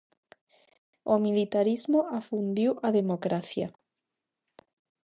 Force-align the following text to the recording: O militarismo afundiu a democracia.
O 1.13 1.15
militarismo 1.25 1.99
afundiu 2.19 2.71
a 2.87 2.89
democracia. 2.99 3.67